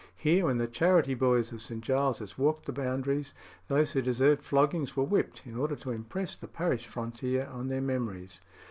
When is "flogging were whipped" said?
4.41-5.43